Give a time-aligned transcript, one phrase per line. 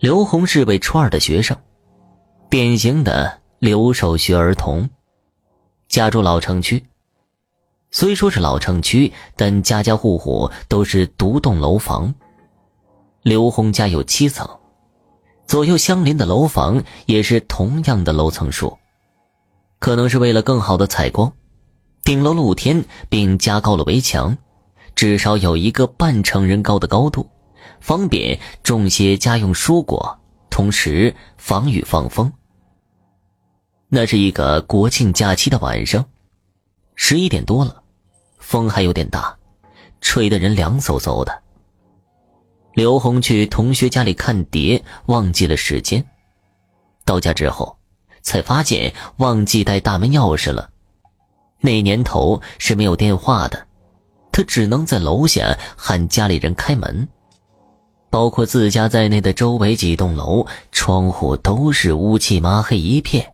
[0.00, 1.54] 刘红是位初二的学生，
[2.48, 4.88] 典型的留守学儿童，
[5.90, 6.82] 家住老城区。
[7.90, 12.14] 虽说是老城区，但家家户户都是独栋楼房。
[13.20, 14.48] 刘红家有七层，
[15.46, 18.74] 左右相邻的楼房也是同样的楼层数。
[19.80, 21.30] 可能是为了更好的采光，
[22.04, 24.34] 顶楼露天，并加高了围墙，
[24.94, 27.28] 至少有一个半成人高的高度。
[27.80, 30.18] 方便种些家用蔬果，
[30.48, 32.32] 同时防雨防风。
[33.88, 36.04] 那是一个国庆假期的晚上，
[36.94, 37.82] 十一点多了，
[38.38, 39.36] 风还有点大，
[40.00, 41.42] 吹得人凉飕飕的。
[42.74, 46.04] 刘红去同学家里看碟，忘记了时间。
[47.04, 47.76] 到家之后，
[48.22, 50.70] 才发现忘记带大门钥匙了。
[51.60, 53.66] 那年头是没有电话的，
[54.30, 57.08] 他只能在楼下喊家里人开门。
[58.10, 63.32] 包括自家在内的周围几栋楼，窗户都是乌漆麻黑一片，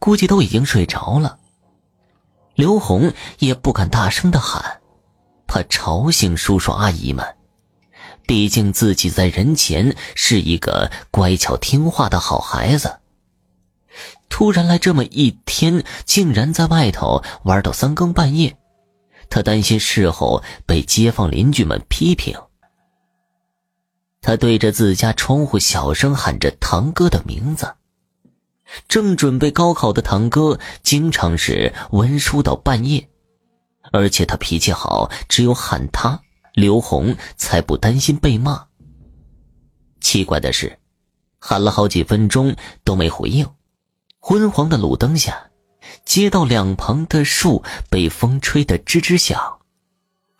[0.00, 1.38] 估计都已经睡着了。
[2.54, 4.80] 刘红也不敢大声的喊，
[5.46, 7.24] 怕吵醒叔叔阿姨们。
[8.26, 12.98] 毕竟自己在人前是一个乖巧听话的好孩子，
[14.28, 18.56] 突然来这么一天，竟然在外头玩到三更半夜，
[19.30, 22.36] 他担心事后被街坊邻居们批评。
[24.28, 27.76] 他对着自家窗户小声喊着堂哥的名字。
[28.86, 33.08] 正准备高考的堂哥，经常是温书到半夜，
[33.90, 36.20] 而且他脾气好，只有喊他
[36.52, 38.66] 刘红才不担心被骂。
[40.02, 40.78] 奇怪的是，
[41.38, 43.48] 喊了好几分钟都没回应。
[44.18, 45.42] 昏黄的路灯下，
[46.04, 49.57] 街道两旁的树被风吹得吱吱响。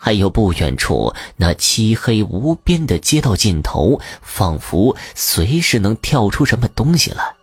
[0.00, 7.34] 还有不远处那漆黑无边的街道尽头，仿佛随时能跳出什么东西来。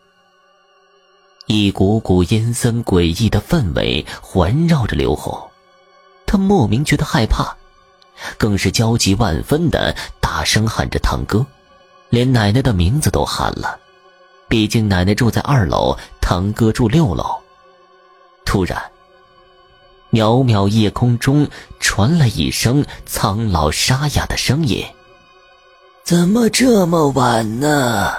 [1.48, 5.38] 一股股阴森诡异的氛围环绕着刘红，
[6.26, 7.56] 他莫名觉得害怕，
[8.38, 11.46] 更是焦急万分的大声喊着堂哥，
[12.10, 13.78] 连奶奶的名字都喊了。
[14.48, 17.26] 毕竟奶奶住在二楼，堂哥住六楼。
[18.46, 18.82] 突然。
[20.16, 21.46] 渺渺夜空中
[21.82, 24.82] 传来一声苍老沙哑的声音
[26.06, 28.14] ：“怎么这么晚呢？”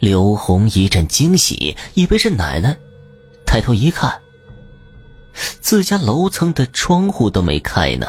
[0.00, 2.74] 刘红一阵惊喜，以为是奶奶，
[3.44, 4.18] 抬头一看，
[5.60, 8.06] 自家楼层的窗户都没开呢。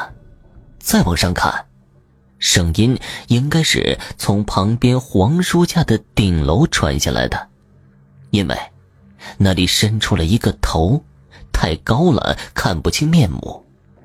[0.80, 1.66] 再往上看，
[2.40, 7.50] 声音应该是从旁边黄叔家的顶楼传下来的，
[8.30, 8.58] 因为
[9.38, 11.04] 那里伸出了一个头。
[11.58, 13.64] 太高了，看不清面目，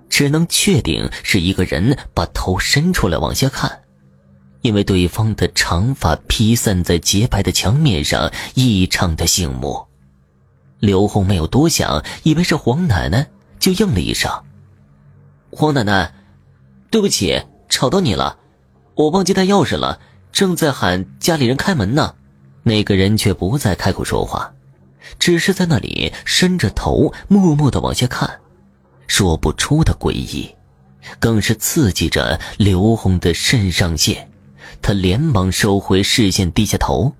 [0.09, 3.81] 只能确定是一个人把头伸出来往下看，
[4.62, 9.84] 因为对方的长发披散在洁白的墙面上，异常的醒目。
[10.78, 13.27] 刘红没有多想，以为是黄奶奶，
[13.59, 14.31] 就应了一声
[15.50, 16.15] ：“黄奶奶，
[16.89, 18.39] 对不起，吵到你了，
[18.94, 19.99] 我忘记带钥匙了，
[20.31, 22.15] 正在喊家里人开门呢。”
[22.62, 24.53] 那个人却不再开口说话。
[25.19, 28.41] 只是在那里伸着头，默默的往下看，
[29.06, 30.55] 说不出的诡异，
[31.19, 34.31] 更是刺激着刘红的肾上腺。
[34.83, 37.12] 他连忙收回视线，低下头。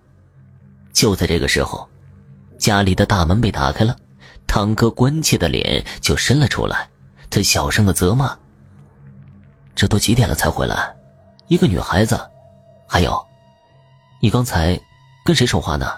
[0.93, 1.89] 就在这个时候，
[2.59, 3.97] 家里的大门被打开了，
[4.47, 6.89] 堂哥关切的脸就伸了出来。
[7.29, 8.37] 他小声的责骂
[9.77, 10.95] ：“这都几点了才回来？
[11.49, 12.19] 一个女孩子，
[12.89, 13.27] 还有，
[14.21, 14.79] 你刚才
[15.25, 15.93] 跟谁说话呢？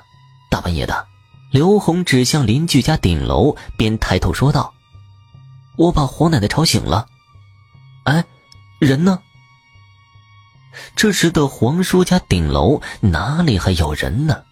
[0.51, 1.07] 大半夜的。”
[1.53, 4.73] 刘红指向邻居家顶楼，边抬头说道
[5.77, 7.07] ：“我把黄奶奶吵醒了。
[8.05, 8.25] 哎，
[8.79, 9.19] 人呢？”
[10.97, 14.43] 这时的黄叔家顶楼哪里还有人呢？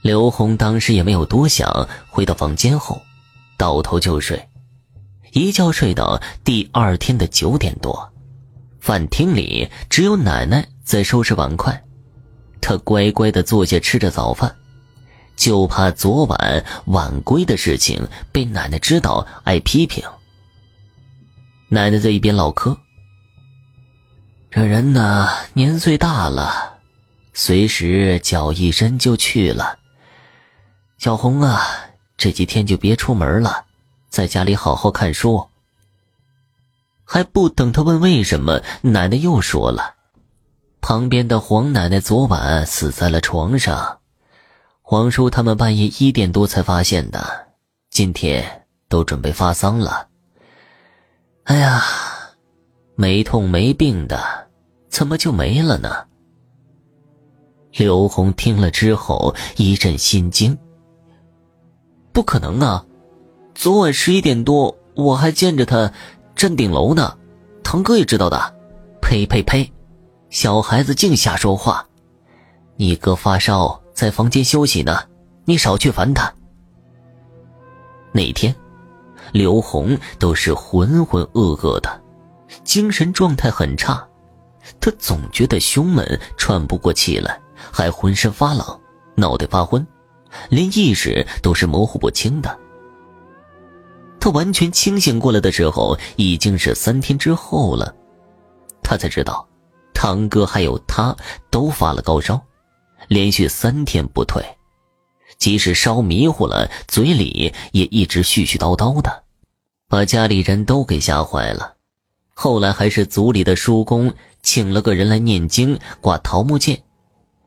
[0.00, 3.02] 刘红当时也没有多想，回到房间后，
[3.58, 4.48] 倒头就睡，
[5.32, 8.10] 一觉睡到第二天的九点多。
[8.80, 11.84] 饭厅里只有奶奶在收拾碗筷，
[12.62, 14.56] 她乖乖的坐下吃着早饭。
[15.36, 20.04] 就怕昨晚晚归的事情被奶奶知道挨批评。
[21.68, 22.76] 奶奶在一边唠嗑
[24.50, 26.78] ：“这人呢，年岁大了，
[27.32, 29.78] 随时脚一伸就去了。
[30.98, 31.62] 小红啊，
[32.16, 33.64] 这几天就别出门了，
[34.10, 35.48] 在家里好好看书。”
[37.04, 39.94] 还不等他问为什么，奶奶又说了
[40.80, 43.98] ：“旁边的黄奶奶昨晚死在了床上。”
[44.92, 47.46] 王叔他们半夜一点多才发现的，
[47.88, 50.06] 今天都准备发丧了。
[51.44, 51.82] 哎呀，
[52.94, 54.22] 没痛没病的，
[54.90, 56.04] 怎么就没了呢？
[57.70, 60.58] 刘红听了之后一阵心惊。
[62.12, 62.84] 不可能啊！
[63.54, 65.90] 昨晚十一点多，我还见着他
[66.36, 67.16] 站顶楼呢。
[67.64, 68.54] 堂哥也知道的。
[69.00, 69.72] 呸呸呸！
[70.28, 71.88] 小孩子净瞎说话。
[72.76, 74.98] 你哥发烧，在房间休息呢，
[75.44, 76.28] 你少去烦他。
[78.10, 78.52] 那天，
[79.30, 82.02] 刘红都是浑浑噩噩的，
[82.64, 84.04] 精神状态很差。
[84.80, 88.80] 他总觉得胸闷，喘不过气来，还浑身发冷，
[89.14, 89.86] 脑袋发昏，
[90.48, 92.58] 连意识都是模糊不清的。
[94.18, 97.94] 他完全清醒过来的时候，已经是三天之后了。
[98.82, 99.48] 他才知道，
[99.94, 101.16] 堂哥还有他
[101.52, 102.42] 都发了高烧，
[103.08, 104.44] 连续三天不退，
[105.38, 109.24] 即使烧迷糊了，嘴里也一直絮絮叨叨的，
[109.88, 111.74] 把家里人都给吓坏了。
[112.34, 114.12] 后来还是族里的叔公。
[114.44, 116.82] 请了个人来念经，挂桃木剑，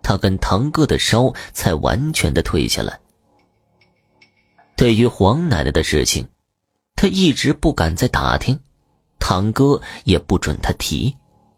[0.01, 2.97] 他跟堂哥的烧才完全的退下来。
[4.77, 6.25] 对于黄奶奶的事情，
[6.95, 8.57] 他一直不敢再打听，
[9.19, 11.13] 堂哥也不准他提。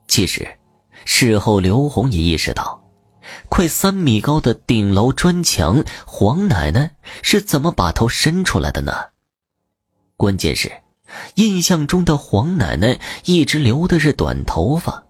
[0.08, 0.58] 其实，
[1.06, 2.84] 事后刘红也意识到，
[3.50, 8.94] 快三米高的顶楼砖墙，黄奶奶是怎么把头伸出来的呢？
[10.16, 10.72] 关键是，
[11.36, 15.04] 印象中的黄奶奶一直留的是短头发。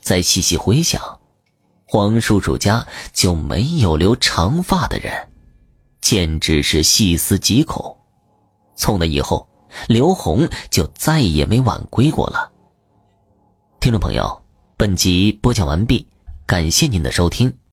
[0.00, 1.20] 再细细回想，
[1.84, 5.28] 黄叔叔家就没有留长发的人，
[6.00, 7.96] 简直是细思极恐。
[8.74, 9.48] 从那以后，
[9.86, 12.50] 刘红就再也没晚归过了。
[13.78, 14.42] 听众朋友，
[14.76, 16.06] 本集播讲完毕，
[16.46, 17.61] 感谢您的收听。